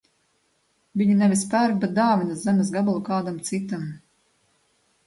[1.01, 3.87] Viņi nevis pērk, bet dāvina zemes gabalu kādam citam.